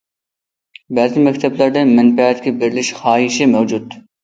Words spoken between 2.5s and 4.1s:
بېرىلىش خاھىشى مەۋجۇت.